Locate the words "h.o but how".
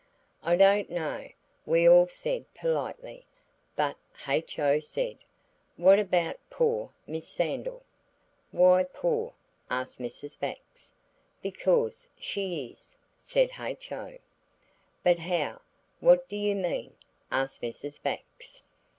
13.59-15.61